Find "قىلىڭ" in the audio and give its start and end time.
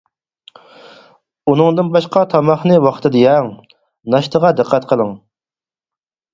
4.95-5.17